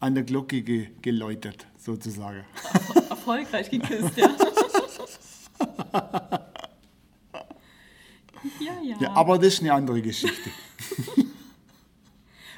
[0.00, 2.44] an der Glocke ge geläutet, sozusagen.
[3.08, 4.28] Erfolgreich geküsst, ja.
[8.60, 8.96] ja, ja.
[9.00, 10.50] Ja, aber das ist eine andere Geschichte.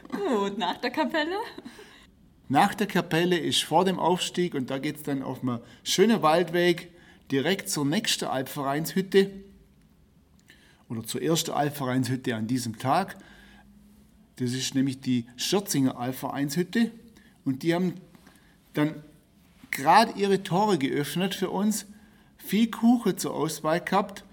[0.08, 1.36] Gut, nach der Kapelle?
[2.48, 6.22] Nach der Kapelle ist vor dem Aufstieg und da geht es dann auf einem schönen
[6.22, 6.90] Waldweg
[7.30, 9.30] direkt zur nächsten Alpvereinshütte
[10.88, 13.16] oder zur ersten Alpvereinshütte an diesem Tag.
[14.36, 16.90] Das ist nämlich die Schürzinger Alpvereinshütte
[17.44, 17.94] und die haben
[18.74, 19.02] dann
[19.70, 21.86] gerade ihre Tore geöffnet für uns,
[22.36, 24.24] viel Kuchen zur Auswahl gehabt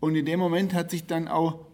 [0.00, 1.66] und in dem Moment hat sich dann auch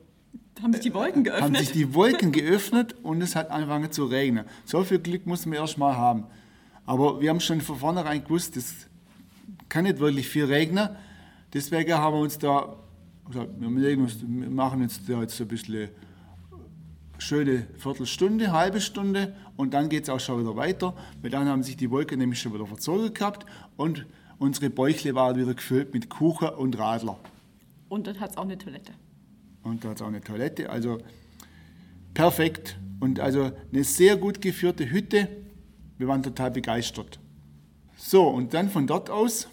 [0.63, 1.45] haben sich die Wolken geöffnet?
[1.45, 4.45] Haben sich die Wolken geöffnet und es hat angefangen zu regnen.
[4.65, 6.25] So viel Glück muss man erst mal haben.
[6.85, 8.87] Aber wir haben schon von vornherein gewusst, es
[9.73, 10.91] kann nicht wirklich viel regnen.
[11.55, 12.77] Deswegen haben wir uns da
[13.27, 15.89] gesagt, wir, uns, wir machen jetzt da jetzt ein bisschen
[17.17, 21.63] schöne Viertelstunde, halbe Stunde und dann geht es auch schon wieder weiter, weil dann haben
[21.63, 23.47] sich die Wolken nämlich schon wieder verzogen gehabt
[23.79, 24.05] und
[24.39, 27.19] unsere Bäuchle waren wieder gefüllt mit Kuchen und Radler.
[27.89, 28.93] Und dann hat es auch eine Toilette.
[29.63, 30.99] Und da hat es auch eine Toilette, also
[32.13, 32.77] perfekt.
[33.01, 35.29] Und also eine sehr gut geführte Hütte.
[35.97, 37.19] Wir waren total begeistert.
[37.97, 39.49] So, und dann von dort aus,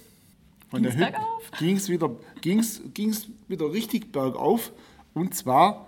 [0.70, 1.20] von ging's der Hütte,
[1.58, 4.72] ging es wieder, ging's, ging's wieder richtig bergauf.
[5.14, 5.88] Und zwar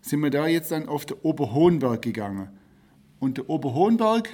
[0.00, 2.48] sind wir da jetzt dann auf den Oberhohenberg gegangen.
[3.20, 4.28] Und der Oberhohenberg,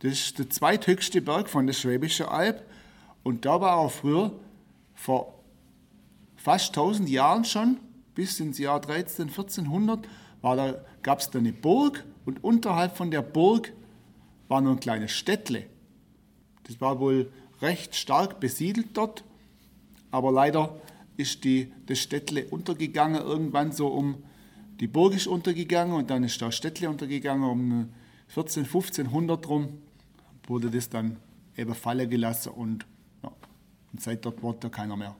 [0.00, 2.64] das ist der zweithöchste Berg von der Schwäbischen Alb.
[3.22, 4.32] Und da war auch früher,
[4.94, 5.34] vor
[6.36, 7.78] fast 1000 Jahren schon,
[8.14, 10.06] bis ins Jahr 13, 1400,
[10.42, 13.72] da, gab es da eine Burg und unterhalb von der Burg
[14.48, 15.66] war noch ein kleines Städtle.
[16.64, 17.30] Das war wohl
[17.60, 19.24] recht stark besiedelt dort,
[20.10, 20.80] aber leider
[21.16, 24.22] ist die, das Städtle untergegangen irgendwann so um
[24.80, 27.88] die Burg ist untergegangen und dann ist da Städtle untergegangen um
[28.28, 29.78] 14, 1500 rum,
[30.46, 31.18] wurde das dann
[31.56, 32.86] eben fallen gelassen und,
[33.22, 33.30] ja,
[33.92, 35.14] und seit dort wurde da keiner mehr.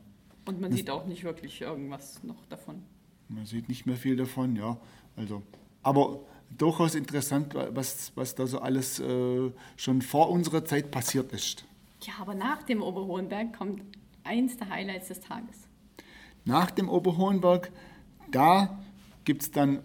[0.46, 2.83] Und man das, sieht auch nicht wirklich irgendwas noch davon.
[3.29, 4.79] Man sieht nicht mehr viel davon, ja.
[5.14, 5.42] Also,
[5.83, 6.20] aber
[6.57, 11.66] durchaus interessant, was, was da so alles äh, schon vor unserer Zeit passiert ist.
[12.02, 13.82] Ja, aber nach dem Oberhohenberg kommt
[14.24, 15.68] eins der Highlights des Tages.
[16.44, 17.70] Nach dem Oberhohenberg,
[18.30, 18.80] da
[19.24, 19.82] gibt es dann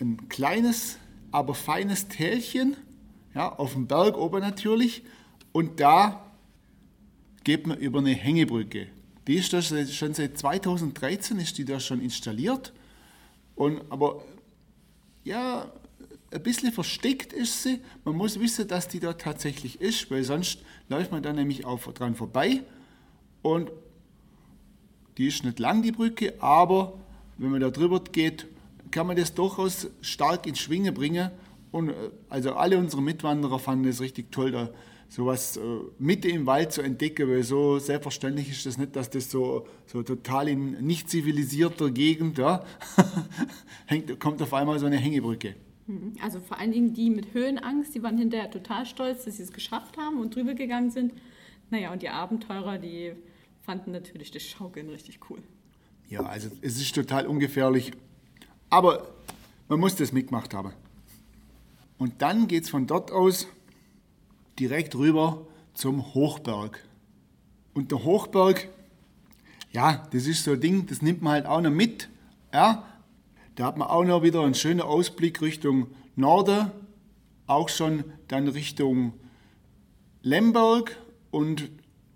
[0.00, 0.98] ein kleines,
[1.30, 2.76] aber feines Tälchen,
[3.34, 5.02] ja, auf dem Berg oben natürlich.
[5.52, 6.26] Und da
[7.44, 8.88] geht man über eine Hängebrücke.
[9.26, 12.72] Die ist da schon seit 2013 ist die da schon installiert.
[13.54, 14.22] Und, aber
[15.24, 15.72] ja,
[16.30, 17.80] ein bisschen versteckt ist sie.
[18.04, 21.80] Man muss wissen, dass die da tatsächlich ist, weil sonst läuft man da nämlich auch
[21.92, 22.62] dran vorbei.
[23.42, 23.70] Und
[25.18, 26.94] die ist nicht lang, die Brücke, aber
[27.38, 28.46] wenn man da drüber geht,
[28.90, 31.30] kann man das durchaus stark ins Schwingen bringen.
[31.70, 31.94] Und äh,
[32.28, 34.70] also alle unsere Mitwanderer fanden es richtig toll, da
[35.08, 35.60] sowas äh,
[35.98, 40.02] Mitte im Wald zu entdecken, weil so selbstverständlich ist das nicht, dass das so, so
[40.02, 42.64] total in nicht zivilisierter Gegend, ja,
[43.86, 45.54] hängt, kommt auf einmal so eine Hängebrücke.
[45.86, 46.14] Mhm.
[46.22, 49.52] Also vor allen Dingen die mit Höhenangst, die waren hinterher total stolz, dass sie es
[49.52, 51.12] geschafft haben und drüber gegangen sind.
[51.70, 53.12] Naja, und die Abenteurer, die
[53.62, 55.42] fanden natürlich das Schaukeln richtig cool.
[56.08, 57.92] Ja, also es ist total ungefährlich,
[58.70, 59.08] aber
[59.68, 60.72] man muss das mitgemacht haben.
[61.98, 63.48] Und dann geht es von dort aus
[64.58, 66.84] direkt rüber zum Hochberg.
[67.74, 68.68] Und der Hochberg,
[69.72, 72.08] ja, das ist so ein Ding, das nimmt man halt auch noch mit.
[72.52, 72.84] Ja,
[73.56, 76.70] da hat man auch noch wieder einen schönen Ausblick Richtung Norden,
[77.46, 79.14] auch schon dann Richtung
[80.22, 80.96] Lemberg.
[81.30, 81.70] Und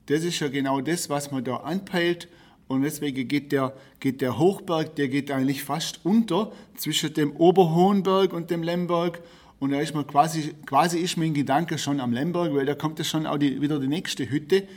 [0.06, 2.28] das ist ja genau das, was man da anpeilt.
[2.68, 8.34] Und deswegen geht der, geht der Hochberg, der geht eigentlich fast unter zwischen dem Oberhohenberg
[8.34, 9.22] und dem Lemberg.
[9.58, 12.98] Und da ist man quasi, quasi ist mein Gedanke schon am Lemberg, weil da kommt
[12.98, 14.68] ja schon auch die, wieder die nächste Hütte,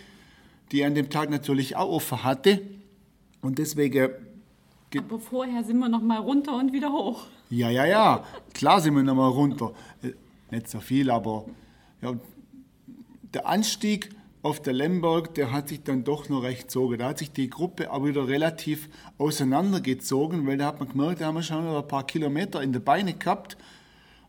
[0.71, 2.61] die an dem Tag natürlich auch offen hatte.
[3.41, 4.11] Und deswegen.
[4.99, 7.25] Aber vorher sind wir noch mal runter und wieder hoch.
[7.49, 8.23] Ja, ja, ja.
[8.53, 9.71] Klar sind wir noch mal runter.
[10.01, 10.13] Äh,
[10.51, 11.45] nicht so viel, aber
[12.01, 12.13] ja,
[13.33, 14.09] der Anstieg
[14.43, 16.99] auf der Lemberg, der hat sich dann doch noch recht gezogen.
[16.99, 21.27] Da hat sich die Gruppe auch wieder relativ auseinandergezogen, weil da hat man gemerkt, da
[21.27, 23.57] haben wir schon ein paar Kilometer in der Beine gehabt.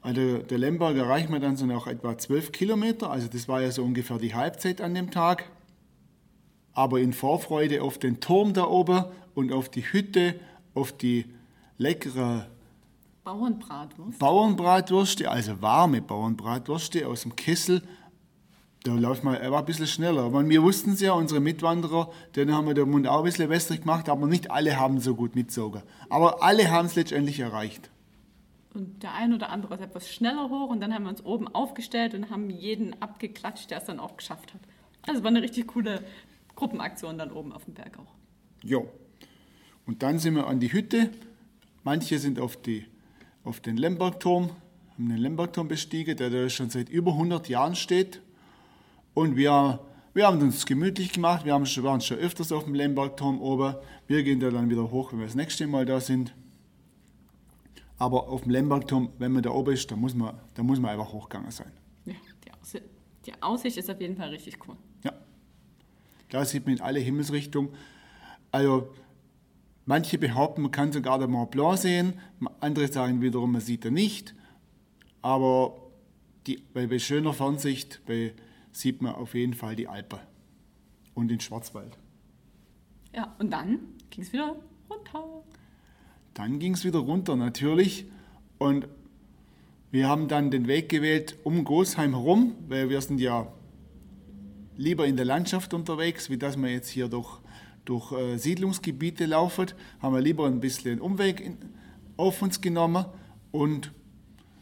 [0.03, 3.71] Also der Lemberg erreicht man dann so noch etwa 12 Kilometer, also das war ja
[3.71, 5.51] so ungefähr die Halbzeit an dem Tag.
[6.75, 10.35] Aber in Vorfreude auf den Turm da oben und auf die Hütte,
[10.75, 11.27] auf die
[11.79, 12.47] leckere
[13.25, 14.19] Bauernbratwurst.
[14.19, 17.83] Bauernbratwürste, also warme Bauernbratwürste aus dem Kessel.
[18.83, 20.25] Da läuft man, er war ein bisschen schneller.
[20.25, 23.49] Aber wir wussten es ja, unsere Mitwanderer, denen haben wir den Mund auch ein bisschen
[23.49, 25.83] wässrig gemacht, aber nicht alle haben so gut mitgezogen.
[26.11, 27.91] Aber alle haben es letztendlich erreicht.
[28.75, 31.49] Und der ein oder andere ist etwas schneller hoch und dann haben wir uns oben
[31.49, 34.61] aufgestellt und haben jeden abgeklatscht, der es dann auch geschafft hat.
[35.03, 36.05] Also es war eine richtig coole
[36.55, 38.13] Gruppenaktion dann oben auf dem Berg auch.
[38.63, 38.91] Jo.
[39.87, 41.11] Und dann sind wir an die Hütte.
[41.83, 42.87] Manche sind auf, die,
[43.45, 44.51] auf den Lembergturm,
[44.95, 48.23] haben den Lembergturm bestiegen, der da schon seit über 100 Jahren steht.
[49.13, 49.81] Und wir,
[50.15, 51.45] wir haben uns gemütlich gemacht.
[51.45, 53.75] Wir haben schon, waren schon öfters auf dem Lembergturm oben.
[54.07, 56.35] Wir gehen da dann wieder hoch, wenn wir das nächste Mal da sind.
[57.99, 60.91] Aber auf dem Lembergturm, wenn man da oben ist, da muss man, da muss man
[60.91, 61.71] einfach hochgegangen sein.
[62.07, 62.85] Ja, die Aussicht,
[63.27, 64.77] die Aussicht ist auf jeden Fall richtig cool.
[65.05, 65.13] Ja.
[66.31, 67.71] Da sieht man in alle Himmelsrichtungen.
[68.51, 68.93] Also,
[69.87, 72.15] manche behaupten, man kann sogar den Mont Blanc sehen,
[72.61, 74.35] andere sagen wiederum, man sieht ihn nicht.
[75.23, 75.77] Aber
[76.47, 78.35] die, bei, bei schöner Fernsicht bei,
[78.73, 80.19] sieht man auf jeden Fall die Alpen
[81.15, 81.97] und den Schwarzwald.
[83.15, 83.79] Ja, und dann
[84.11, 84.57] ging es wieder
[84.91, 85.45] runter.
[86.35, 88.07] Dann ging es wieder runter natürlich
[88.59, 88.89] und
[89.91, 93.53] wir haben dann den Weg gewählt um Gosheim herum, weil wir sind ja
[94.77, 97.41] lieber in der Landschaft unterwegs, wie dass wir jetzt hier durch,
[97.85, 99.67] durch äh, Siedlungsgebiete laufen,
[100.01, 101.57] haben wir lieber ein bisschen Umweg
[102.17, 103.05] auf uns genommen
[103.51, 103.93] und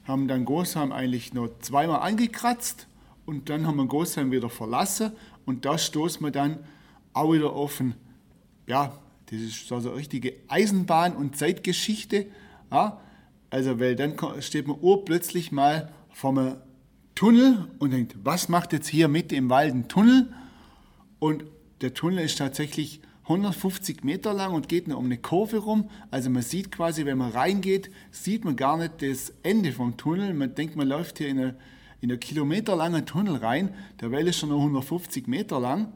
[0.05, 2.89] haben dann Gosheim eigentlich nur zweimal angekratzt
[3.27, 5.13] und dann haben wir Gosheim wieder verlassen
[5.47, 6.59] und da stoßen wir dann
[7.13, 7.95] auch wieder auf ein,
[8.67, 8.99] ja,
[9.31, 12.27] das ist so eine richtige Eisenbahn- und Zeitgeschichte.
[12.71, 13.01] Ja?
[13.51, 16.57] Also, weil dann steht man urplötzlich mal vor einem
[17.15, 20.33] Tunnel und denkt, was macht jetzt hier mit im Wald ein Tunnel?
[21.19, 21.45] Und
[21.81, 25.89] der Tunnel ist tatsächlich 150 Meter lang und geht nur um eine Kurve rum.
[26.11, 30.35] Also man sieht quasi, wenn man reingeht, sieht man gar nicht das Ende vom Tunnel.
[30.35, 31.57] Man denkt, man läuft hier in einen
[32.03, 33.73] in eine kilometerlangen Tunnel rein.
[34.01, 35.93] Der Well ist schon nur 150 Meter lang.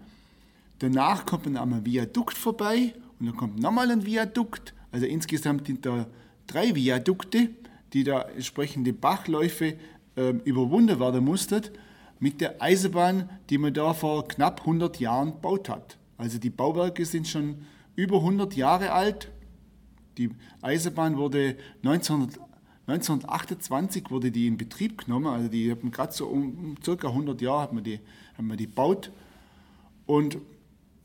[0.78, 4.72] Danach kommt man an einem Viadukt vorbei und dann kommt nochmal ein Viadukt.
[4.92, 6.06] Also insgesamt sind da
[6.46, 7.50] drei Viadukte,
[7.92, 9.74] die da entsprechende Bachläufe
[10.16, 11.62] äh, überwunden werden mussten
[12.20, 15.98] mit der Eisenbahn, die man da vor knapp 100 Jahren gebaut hat.
[16.18, 19.30] Also die Bauwerke sind schon über 100 Jahre alt.
[20.18, 20.30] Die
[20.62, 22.40] Eisenbahn wurde 1900,
[22.86, 25.26] 1928 wurde die in Betrieb genommen.
[25.26, 27.08] Also die haben gerade so um, um ca.
[27.08, 28.00] 100 Jahre hat man die,
[28.36, 29.10] haben wir die gebaut.
[30.06, 30.38] Und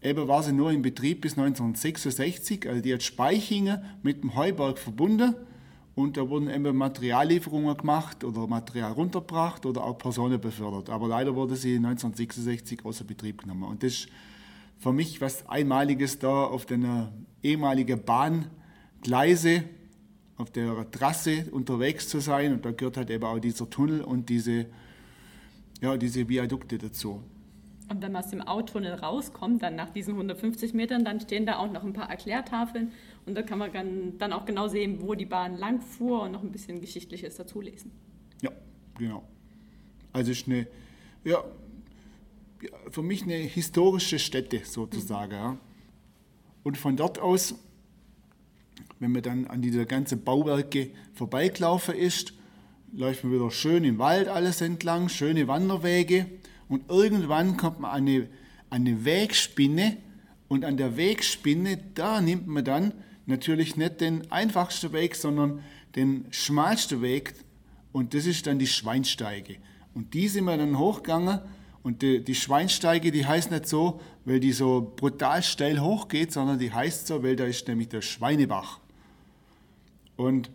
[0.03, 4.79] Eben war sie nur in Betrieb bis 1966, also die hat Speichingen mit dem Heuberg
[4.79, 5.35] verbunden
[5.93, 10.89] und da wurden eben Materiallieferungen gemacht oder Material runtergebracht oder auch Personen befördert.
[10.89, 13.63] Aber leider wurde sie 1966 außer Betrieb genommen.
[13.63, 14.07] Und das ist
[14.81, 16.87] für mich was Einmaliges da auf den
[17.43, 19.63] ehemaligen Bahngleise,
[20.37, 22.53] auf der Trasse unterwegs zu sein.
[22.53, 24.65] Und da gehört halt eben auch dieser Tunnel und diese,
[25.81, 27.21] ja, diese Viadukte dazu.
[27.89, 31.57] Und wenn man aus dem Autotunnel rauskommt, dann nach diesen 150 Metern, dann stehen da
[31.57, 32.91] auch noch ein paar Erklärtafeln
[33.27, 36.41] und da kann man dann auch genau sehen, wo die Bahn lang fuhr und noch
[36.41, 37.91] ein bisschen Geschichtliches dazu lesen.
[38.41, 38.49] Ja,
[38.97, 39.27] genau.
[40.13, 40.67] Also ist eine,
[41.23, 41.43] ja,
[42.89, 45.33] für mich eine historische Stätte sozusagen.
[45.33, 45.57] Ja.
[46.63, 47.55] Und von dort aus,
[48.99, 52.33] wenn man dann an diese ganzen Bauwerke vorbeigelaufen ist,
[52.93, 56.27] läuft man wieder schön im Wald alles entlang, schöne Wanderwege
[56.67, 58.27] und irgendwann kommt man an eine,
[58.69, 59.97] eine Wegspinne
[60.47, 62.93] und an der Wegspinne, da nimmt man dann
[63.25, 65.63] natürlich nicht den einfachsten Weg, sondern
[65.95, 67.33] den schmalsten Weg
[67.91, 69.57] und das ist dann die Schweinsteige.
[69.93, 71.39] Und die sind wir dann hochgegangen
[71.83, 76.59] und die, die Schweinsteige, die heißt nicht so, weil die so brutal steil hochgeht, sondern
[76.59, 78.79] die heißt so, weil da ist nämlich der Schweinebach.
[80.15, 80.51] Und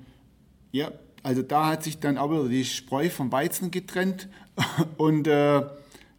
[0.71, 4.29] ja, also da hat sich dann aber die Spreu vom Weizen getrennt
[4.97, 5.63] und äh,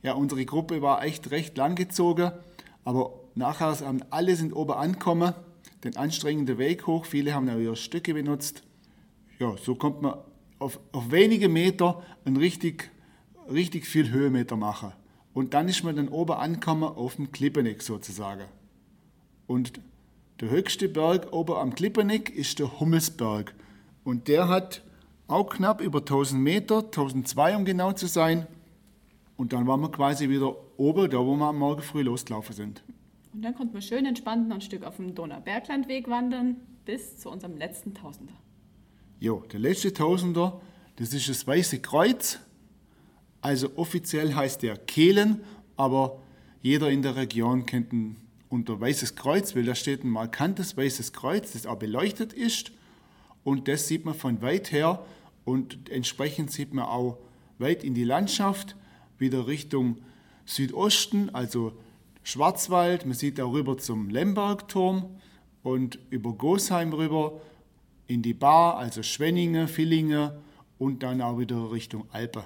[0.03, 2.31] ja, unsere Gruppe war echt recht langgezogen,
[2.83, 5.33] aber nachher haben alle sind oben angekommen,
[5.83, 8.63] den anstrengenden Weg hoch, viele haben auch ihre Stücke benutzt.
[9.39, 10.15] Ja, so kommt man
[10.59, 12.89] auf, auf wenige Meter ein richtig,
[13.51, 14.91] richtig viel Höhenmeter machen.
[15.38, 18.45] Und dann ist man dann oben angekommen auf dem Klippeneck sozusagen.
[19.45, 19.80] Und
[20.41, 23.54] der höchste Berg oben am Klippeneck ist der Hummelsberg.
[24.04, 24.82] Und der hat
[25.28, 28.47] auch knapp über 1000 Meter, 1002 um genau zu sein.
[29.36, 32.84] Und dann waren wir quasi wieder oben, da wo wir am Morgen früh losgelaufen sind.
[33.32, 37.30] Und dann konnten wir schön entspannt noch ein Stück auf dem Donauberglandweg wandern bis zu
[37.30, 38.34] unserem letzten Tausender.
[39.19, 40.60] Jo, der letzte Tausender,
[40.95, 42.39] das ist das Weiße Kreuz.
[43.41, 45.41] Also offiziell heißt der Kehlen,
[45.76, 46.19] aber
[46.62, 48.17] jeder in der Region kennt ihn
[48.50, 52.71] unter Weißes Kreuz, weil da steht ein markantes Weißes Kreuz, das auch beleuchtet ist.
[53.43, 55.06] Und das sieht man von weit her
[55.45, 57.17] und entsprechend sieht man auch
[57.60, 58.76] weit in die Landschaft,
[59.17, 59.97] wieder Richtung
[60.45, 61.73] Südosten, also
[62.23, 63.06] Schwarzwald.
[63.06, 65.06] Man sieht auch rüber zum Lembergturm
[65.63, 67.39] und über Gosheim rüber
[68.08, 70.32] in die Bar, also Schwenningen, Villingen
[70.78, 72.43] und dann auch wieder Richtung Alpe.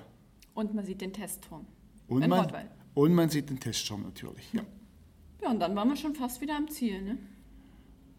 [0.54, 1.66] Und man sieht den Testturm.
[2.08, 2.70] Und in man, Rottweil.
[2.94, 4.52] und man sieht den Testturm natürlich.
[4.54, 4.62] Ja.
[5.42, 7.18] Ja, und dann waren wir schon fast wieder am Ziel, ne?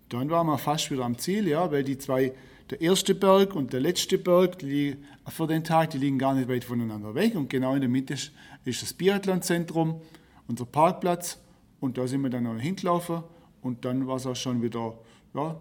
[0.09, 2.35] Dann waren wir fast wieder am Ziel, ja, weil die zwei,
[2.68, 4.97] der erste Berg und der letzte Berg die,
[5.29, 7.35] für den Tag, die liegen gar nicht weit voneinander weg.
[7.35, 8.33] Und genau in der Mitte ist,
[8.64, 10.01] ist das Biathlonzentrum,
[10.49, 11.38] unser Parkplatz.
[11.81, 13.23] Und da sind wir dann noch hingelaufen.
[13.62, 14.99] Und dann war es auch schon wieder,
[15.35, 15.61] ja,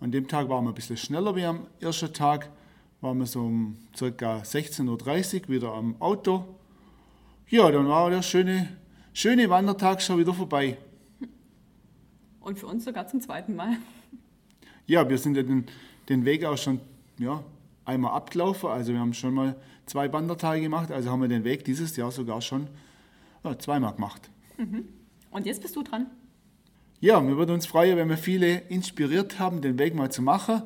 [0.00, 2.50] an dem Tag waren wir ein bisschen schneller wie am ersten Tag.
[3.06, 4.38] Waren wir so um ca.
[4.38, 6.44] 16.30 Uhr wieder am Auto.
[7.48, 8.68] Ja, dann war der schöne,
[9.12, 10.76] schöne Wandertag schon wieder vorbei.
[12.40, 13.76] Und für uns sogar zum zweiten Mal.
[14.88, 15.66] Ja, wir sind ja den,
[16.08, 16.80] den Weg auch schon
[17.18, 17.44] ja,
[17.84, 18.70] einmal abgelaufen.
[18.70, 19.54] Also wir haben schon mal
[19.86, 20.90] zwei Wandertage gemacht.
[20.90, 22.66] Also haben wir den Weg dieses Jahr sogar schon
[23.44, 24.28] ja, zweimal gemacht.
[25.30, 26.06] Und jetzt bist du dran.
[26.98, 30.62] Ja, wir würden uns freuen, wenn wir viele inspiriert haben, den Weg mal zu machen.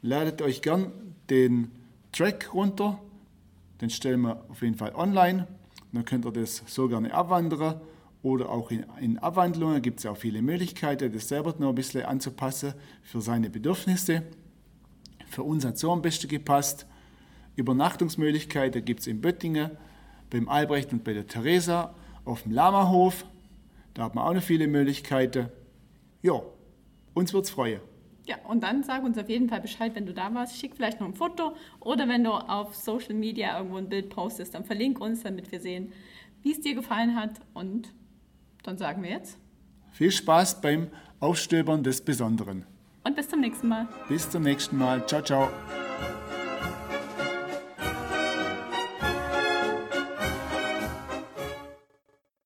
[0.00, 0.90] Ladet euch gern
[1.30, 1.70] den
[2.12, 3.00] Track runter.
[3.80, 5.46] Den stellen wir auf jeden Fall online.
[5.92, 7.80] Dann könnt ihr das so gerne abwandern
[8.22, 11.74] oder auch in, in Abwandlungen gibt es ja auch viele Möglichkeiten, das selber noch ein
[11.74, 14.22] bisschen anzupassen für seine Bedürfnisse.
[15.28, 16.86] Für uns hat so am besten gepasst.
[17.56, 19.70] Übernachtungsmöglichkeiten gibt es in Böttingen,
[20.28, 23.24] beim Albrecht und bei der Theresa, auf dem Lamahof.
[23.94, 25.48] Da hat man auch noch viele Möglichkeiten.
[26.22, 26.42] Ja,
[27.14, 27.80] uns wird's freuen.
[28.30, 30.56] Ja, und dann sag uns auf jeden Fall Bescheid, wenn du da warst.
[30.56, 34.54] Schick vielleicht noch ein Foto oder wenn du auf Social Media irgendwo ein Bild postest,
[34.54, 35.92] dann verlink uns, damit wir sehen,
[36.42, 37.32] wie es dir gefallen hat.
[37.54, 37.92] Und
[38.62, 39.36] dann sagen wir jetzt
[39.90, 42.66] Viel Spaß beim Aufstöbern des Besonderen.
[43.02, 43.88] und bis zum nächsten Mal.
[44.08, 45.04] Bis zum nächsten Mal.
[45.08, 45.89] Ciao, ciao.